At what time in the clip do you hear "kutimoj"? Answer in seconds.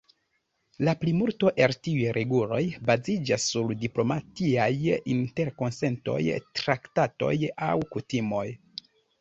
7.95-8.47